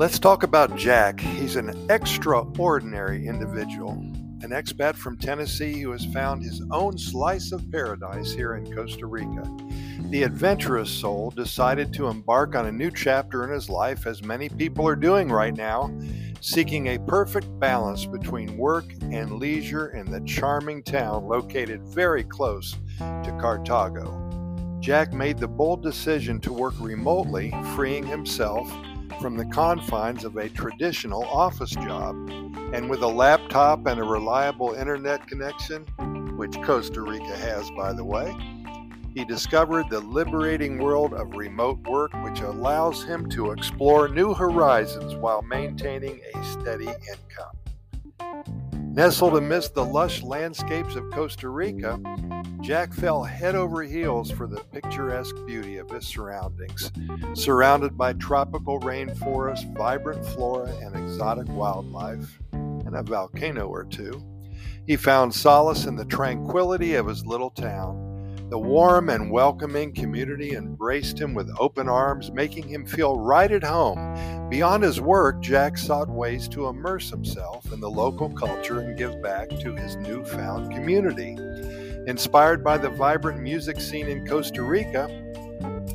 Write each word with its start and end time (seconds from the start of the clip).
Let's 0.00 0.18
talk 0.18 0.44
about 0.44 0.78
Jack. 0.78 1.20
He's 1.20 1.56
an 1.56 1.90
extraordinary 1.90 3.26
individual, 3.26 3.90
an 4.40 4.48
expat 4.48 4.94
from 4.94 5.18
Tennessee 5.18 5.78
who 5.82 5.90
has 5.90 6.06
found 6.06 6.42
his 6.42 6.62
own 6.70 6.96
slice 6.96 7.52
of 7.52 7.70
paradise 7.70 8.32
here 8.32 8.54
in 8.54 8.74
Costa 8.74 9.04
Rica. 9.04 9.44
The 10.04 10.22
adventurous 10.22 10.88
soul 10.88 11.32
decided 11.32 11.92
to 11.92 12.06
embark 12.06 12.54
on 12.54 12.64
a 12.64 12.72
new 12.72 12.90
chapter 12.90 13.44
in 13.44 13.50
his 13.50 13.68
life, 13.68 14.06
as 14.06 14.24
many 14.24 14.48
people 14.48 14.88
are 14.88 14.96
doing 14.96 15.28
right 15.28 15.54
now, 15.54 15.94
seeking 16.40 16.86
a 16.86 16.98
perfect 17.00 17.46
balance 17.60 18.06
between 18.06 18.56
work 18.56 18.86
and 19.02 19.32
leisure 19.38 19.90
in 19.90 20.10
the 20.10 20.22
charming 20.22 20.82
town 20.82 21.26
located 21.26 21.82
very 21.82 22.24
close 22.24 22.74
to 22.96 23.36
Cartago. 23.38 24.16
Jack 24.80 25.12
made 25.12 25.36
the 25.36 25.46
bold 25.46 25.82
decision 25.82 26.40
to 26.40 26.54
work 26.54 26.72
remotely, 26.80 27.52
freeing 27.74 28.06
himself 28.06 28.66
from 29.20 29.36
the 29.36 29.44
confines 29.44 30.24
of 30.24 30.36
a 30.36 30.48
traditional 30.48 31.24
office 31.24 31.70
job. 31.70 32.14
And 32.72 32.88
with 32.88 33.02
a 33.02 33.06
laptop 33.06 33.86
and 33.86 34.00
a 34.00 34.04
reliable 34.04 34.72
internet 34.72 35.26
connection, 35.26 35.84
which 36.36 36.60
Costa 36.62 37.02
Rica 37.02 37.36
has, 37.36 37.70
by 37.72 37.92
the 37.92 38.04
way, 38.04 38.34
he 39.14 39.24
discovered 39.24 39.90
the 39.90 40.00
liberating 40.00 40.78
world 40.78 41.12
of 41.12 41.36
remote 41.36 41.80
work, 41.86 42.12
which 42.24 42.40
allows 42.40 43.04
him 43.04 43.28
to 43.30 43.50
explore 43.50 44.08
new 44.08 44.32
horizons 44.32 45.14
while 45.16 45.42
maintaining 45.42 46.20
a 46.34 46.44
steady 46.44 46.86
income. 46.86 47.59
Nestled 48.92 49.36
amidst 49.36 49.74
the 49.74 49.84
lush 49.84 50.22
landscapes 50.22 50.96
of 50.96 51.10
Costa 51.12 51.48
Rica, 51.48 52.00
Jack 52.60 52.92
fell 52.92 53.22
head 53.22 53.54
over 53.54 53.82
heels 53.82 54.32
for 54.32 54.48
the 54.48 54.64
picturesque 54.72 55.36
beauty 55.46 55.76
of 55.76 55.88
his 55.88 56.06
surroundings. 56.06 56.90
Surrounded 57.34 57.96
by 57.96 58.12
tropical 58.14 58.80
rainforests, 58.80 59.72
vibrant 59.76 60.26
flora, 60.26 60.74
and 60.82 60.96
exotic 60.96 61.48
wildlife, 61.50 62.40
and 62.52 62.96
a 62.96 63.02
volcano 63.02 63.68
or 63.68 63.84
two, 63.84 64.20
he 64.88 64.96
found 64.96 65.32
solace 65.32 65.86
in 65.86 65.94
the 65.94 66.04
tranquility 66.04 66.94
of 66.94 67.06
his 67.06 67.24
little 67.24 67.50
town. 67.50 68.09
The 68.50 68.58
warm 68.58 69.10
and 69.10 69.30
welcoming 69.30 69.94
community 69.94 70.54
embraced 70.54 71.20
him 71.20 71.34
with 71.34 71.54
open 71.60 71.88
arms, 71.88 72.32
making 72.32 72.66
him 72.66 72.84
feel 72.84 73.16
right 73.16 73.50
at 73.52 73.62
home. 73.62 74.48
Beyond 74.50 74.82
his 74.82 75.00
work, 75.00 75.40
Jack 75.40 75.78
sought 75.78 76.08
ways 76.08 76.48
to 76.48 76.66
immerse 76.66 77.10
himself 77.10 77.72
in 77.72 77.78
the 77.78 77.88
local 77.88 78.28
culture 78.28 78.80
and 78.80 78.98
give 78.98 79.22
back 79.22 79.50
to 79.50 79.76
his 79.76 79.94
newfound 79.94 80.72
community. 80.72 81.36
Inspired 82.08 82.64
by 82.64 82.76
the 82.76 82.90
vibrant 82.90 83.40
music 83.40 83.80
scene 83.80 84.08
in 84.08 84.26
Costa 84.26 84.64
Rica, 84.64 85.06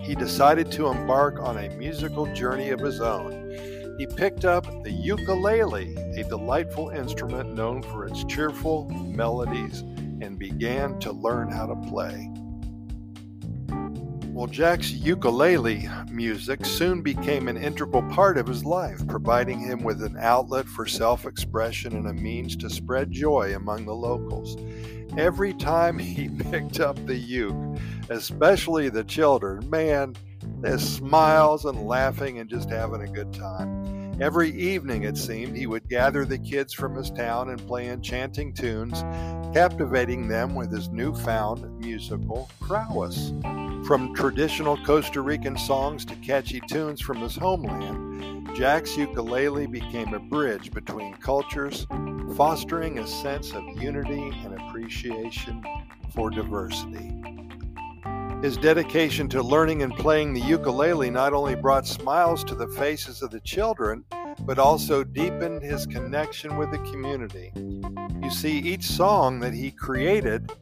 he 0.00 0.14
decided 0.14 0.72
to 0.72 0.86
embark 0.86 1.38
on 1.40 1.58
a 1.58 1.76
musical 1.76 2.24
journey 2.32 2.70
of 2.70 2.80
his 2.80 3.02
own. 3.02 3.94
He 3.98 4.06
picked 4.06 4.46
up 4.46 4.64
the 4.84 4.92
ukulele, 4.92 5.94
a 6.16 6.24
delightful 6.24 6.88
instrument 6.88 7.52
known 7.52 7.82
for 7.82 8.06
its 8.06 8.24
cheerful 8.24 8.88
melodies, 8.88 9.84
and 10.20 10.38
began 10.38 10.98
to 11.00 11.12
learn 11.12 11.50
how 11.50 11.66
to 11.66 11.76
play. 11.88 12.30
Well, 14.38 14.46
Jack's 14.46 14.92
ukulele 14.92 15.88
music 16.12 16.64
soon 16.64 17.02
became 17.02 17.48
an 17.48 17.56
integral 17.56 18.02
part 18.10 18.38
of 18.38 18.46
his 18.46 18.64
life, 18.64 19.04
providing 19.08 19.58
him 19.58 19.82
with 19.82 20.00
an 20.00 20.16
outlet 20.16 20.66
for 20.66 20.86
self 20.86 21.26
expression 21.26 21.96
and 21.96 22.06
a 22.06 22.12
means 22.12 22.54
to 22.58 22.70
spread 22.70 23.10
joy 23.10 23.56
among 23.56 23.84
the 23.84 23.94
locals. 23.94 24.56
Every 25.16 25.54
time 25.54 25.98
he 25.98 26.28
picked 26.50 26.78
up 26.78 27.04
the 27.04 27.16
uke, 27.16 27.80
especially 28.10 28.88
the 28.88 29.02
children, 29.02 29.68
man, 29.68 30.14
there's 30.60 30.88
smiles 30.88 31.64
and 31.64 31.88
laughing 31.88 32.38
and 32.38 32.48
just 32.48 32.70
having 32.70 33.02
a 33.02 33.08
good 33.08 33.32
time. 33.32 33.98
Every 34.20 34.50
evening, 34.50 35.04
it 35.04 35.16
seemed, 35.16 35.56
he 35.56 35.66
would 35.66 35.88
gather 35.88 36.24
the 36.24 36.38
kids 36.38 36.72
from 36.72 36.96
his 36.96 37.10
town 37.10 37.50
and 37.50 37.66
play 37.66 37.88
enchanting 37.88 38.52
tunes, 38.52 39.02
captivating 39.52 40.28
them 40.28 40.54
with 40.54 40.70
his 40.70 40.88
newfound 40.90 41.78
musical 41.80 42.50
prowess. 42.60 43.32
From 43.86 44.14
traditional 44.14 44.76
Costa 44.84 45.20
Rican 45.20 45.56
songs 45.56 46.04
to 46.06 46.14
catchy 46.16 46.60
tunes 46.68 47.00
from 47.00 47.18
his 47.18 47.36
homeland, 47.36 48.54
Jack's 48.54 48.96
ukulele 48.96 49.66
became 49.66 50.12
a 50.12 50.18
bridge 50.18 50.70
between 50.72 51.14
cultures, 51.14 51.86
fostering 52.36 52.98
a 52.98 53.06
sense 53.06 53.52
of 53.52 53.64
unity 53.80 54.30
and 54.44 54.54
appreciation 54.60 55.64
for 56.14 56.30
diversity. 56.30 57.12
His 58.42 58.56
dedication 58.56 59.28
to 59.30 59.42
learning 59.42 59.82
and 59.82 59.94
playing 59.94 60.32
the 60.32 60.40
ukulele 60.40 61.10
not 61.10 61.32
only 61.32 61.56
brought 61.56 61.86
smiles 61.86 62.44
to 62.44 62.54
the 62.54 62.68
faces 62.68 63.22
of 63.22 63.30
the 63.30 63.40
children, 63.40 64.04
but 64.42 64.58
also 64.58 65.02
deepened 65.02 65.62
his 65.62 65.86
connection 65.86 66.56
with 66.56 66.70
the 66.70 66.78
community. 66.78 67.52
You 68.28 68.34
see, 68.34 68.58
each 68.58 68.84
song 68.84 69.40
that 69.40 69.54
he 69.54 69.70
created 69.70 70.52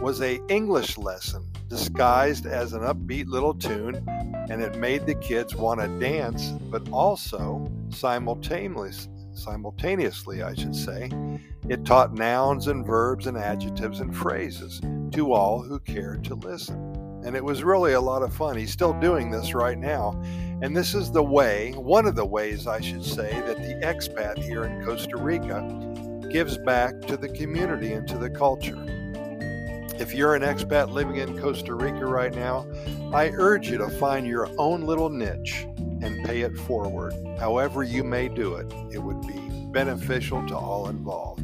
was 0.00 0.20
a 0.20 0.40
English 0.48 0.98
lesson 0.98 1.46
disguised 1.68 2.46
as 2.46 2.72
an 2.72 2.80
upbeat 2.80 3.28
little 3.28 3.54
tune, 3.54 4.04
and 4.50 4.60
it 4.60 4.74
made 4.74 5.06
the 5.06 5.14
kids 5.14 5.54
want 5.54 5.80
to 5.80 5.86
dance, 6.00 6.48
but 6.68 6.82
also 6.90 7.70
simultaneously, 7.90 9.08
simultaneously, 9.34 10.42
I 10.42 10.54
should 10.54 10.74
say, 10.74 11.12
it 11.68 11.84
taught 11.84 12.12
nouns 12.12 12.66
and 12.66 12.84
verbs 12.84 13.28
and 13.28 13.38
adjectives 13.38 14.00
and 14.00 14.14
phrases 14.16 14.80
to 15.12 15.32
all 15.32 15.62
who 15.62 15.78
cared 15.78 16.24
to 16.24 16.34
listen. 16.34 16.76
And 17.24 17.36
it 17.36 17.44
was 17.44 17.62
really 17.62 17.92
a 17.92 18.00
lot 18.00 18.24
of 18.24 18.34
fun. 18.34 18.56
He's 18.56 18.72
still 18.72 18.94
doing 18.94 19.30
this 19.30 19.54
right 19.54 19.78
now. 19.78 20.20
And 20.60 20.76
this 20.76 20.92
is 20.92 21.12
the 21.12 21.22
way, 21.22 21.70
one 21.76 22.06
of 22.06 22.16
the 22.16 22.26
ways, 22.26 22.66
I 22.66 22.80
should 22.80 23.04
say, 23.04 23.30
that 23.46 23.58
the 23.58 23.86
expat 23.86 24.42
here 24.42 24.64
in 24.64 24.84
Costa 24.84 25.16
Rica 25.16 25.60
gives 26.32 26.56
back 26.56 26.98
to 27.02 27.16
the 27.16 27.28
community 27.28 27.92
and 27.92 28.08
to 28.08 28.16
the 28.16 28.30
culture. 28.30 28.82
If 30.00 30.14
you're 30.14 30.34
an 30.34 30.42
expat 30.42 30.90
living 30.90 31.16
in 31.16 31.38
Costa 31.38 31.74
Rica 31.74 32.06
right 32.06 32.34
now, 32.34 32.66
I 33.12 33.28
urge 33.34 33.68
you 33.68 33.76
to 33.76 33.90
find 33.90 34.26
your 34.26 34.48
own 34.58 34.80
little 34.80 35.10
niche 35.10 35.66
and 36.00 36.24
pay 36.24 36.40
it 36.40 36.56
forward. 36.56 37.12
However, 37.38 37.82
you 37.82 38.02
may 38.02 38.28
do 38.28 38.54
it, 38.54 38.72
it 38.90 38.98
would 38.98 39.20
be 39.26 39.38
beneficial 39.72 40.46
to 40.46 40.56
all 40.56 40.88
involved. 40.88 41.42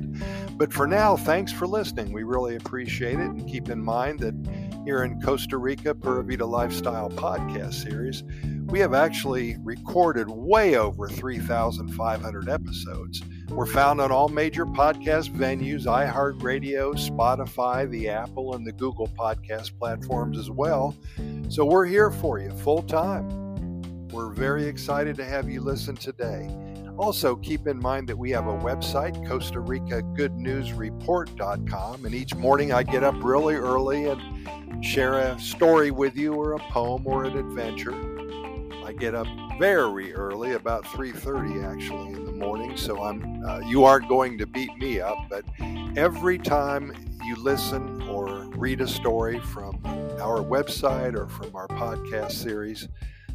But 0.56 0.72
for 0.72 0.87
now, 0.87 1.16
thanks 1.16 1.53
for 1.53 1.66
listening. 1.66 2.12
We 2.12 2.22
really 2.22 2.56
appreciate 2.56 3.21
it. 3.21 3.31
And 3.31 3.47
keep 3.47 3.69
in 3.69 3.82
mind 3.82 4.21
that 4.21 4.34
here 4.84 5.04
in 5.04 5.21
Costa 5.21 5.59
Rica, 5.59 5.94
Pura 5.94 6.25
Vida 6.25 6.47
Lifestyle 6.47 7.10
podcast 7.10 7.75
series, 7.75 8.25
we 8.66 8.81
have 8.81 8.94
actually 8.94 9.56
recorded 9.60 10.31
way 10.31 10.77
over 10.77 11.09
3,500 11.09 12.48
episodes. 12.48 13.22
We're 13.50 13.66
found 13.66 14.00
on 14.00 14.12
all 14.12 14.28
major 14.28 14.66
podcast 14.66 15.34
venues, 15.34 15.86
iHeartRadio, 15.86 16.94
Spotify, 16.94 17.91
the 17.91 18.09
Apple, 18.10 18.54
and 18.54 18.66
the 18.66 18.72
Google 18.72 19.09
podcast 19.09 19.76
platforms 19.78 20.38
as 20.38 20.50
well. 20.50 20.94
So 21.48 21.64
we're 21.64 21.86
here 21.86 22.10
for 22.10 22.38
you 22.38 22.50
full 22.50 22.82
time. 22.82 23.26
We're 24.10 24.31
very 24.31 24.66
excited 24.66 25.16
to 25.16 25.25
have 25.25 25.48
you 25.48 25.62
listen 25.62 25.97
today. 25.97 26.48
Also, 26.98 27.36
keep 27.36 27.66
in 27.66 27.78
mind 27.78 28.09
that 28.09 28.19
we 28.19 28.31
have 28.32 28.47
a 28.47 28.59
website, 28.59 29.26
Costa 29.26 29.60
Rica 29.60 30.03
Good 30.03 30.34
News 30.34 30.72
Report.com, 30.72 32.04
and 32.04 32.15
each 32.15 32.34
morning 32.34 32.72
I 32.72 32.82
get 32.82 33.03
up 33.03 33.15
really 33.22 33.54
early 33.54 34.06
and 34.06 34.84
share 34.84 35.19
a 35.19 35.38
story 35.41 35.91
with 35.91 36.16
you 36.16 36.34
or 36.34 36.53
a 36.53 36.59
poem 36.59 37.06
or 37.06 37.25
an 37.25 37.36
adventure. 37.38 37.94
I 38.84 38.92
get 38.92 39.15
up 39.15 39.26
very 39.59 40.15
early, 40.15 40.53
about 40.53 40.84
3:30 40.84 41.65
actually 41.65 42.28
morning, 42.38 42.76
so 42.76 43.03
I'm 43.03 43.44
uh, 43.44 43.60
you 43.60 43.84
aren't 43.84 44.09
going 44.09 44.38
to 44.38 44.47
beat 44.47 44.76
me 44.78 45.00
up, 45.00 45.16
but 45.28 45.44
every 45.97 46.38
time 46.38 46.93
you 47.25 47.37
listen 47.37 48.03
or 48.03 48.49
read 48.56 48.81
a 48.81 48.88
story 48.88 49.41
from 49.41 49.81
our 50.21 50.41
website 50.41 51.15
or 51.15 51.28
from 51.28 51.54
our 51.54 51.68
podcast 51.68 52.33
series, 52.33 52.89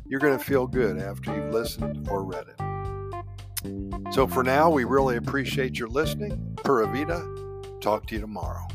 you're 0.06 0.20
going 0.20 0.38
to 0.38 0.44
feel 0.44 0.68
good 0.68 0.98
after 1.00 1.36
you've 1.36 1.54
listened 1.54 2.08
or 2.10 2.24
read 2.24 2.46
it. 2.48 4.14
So 4.14 4.28
for 4.28 4.44
now, 4.44 4.70
we 4.70 4.84
really 4.84 5.18
appreciate 5.18 5.78
your 5.78 5.90
listening. 5.90 6.56
Pura 6.64 6.88
Vida. 6.88 7.28
Talk 7.82 8.08
to 8.08 8.16
you 8.16 8.22
tomorrow. 8.22 8.68